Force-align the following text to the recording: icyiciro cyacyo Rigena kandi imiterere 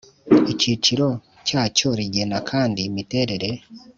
icyiciro 0.51 1.07
cyacyo 1.47 1.87
Rigena 1.97 2.37
kandi 2.49 2.79
imiterere 2.89 3.49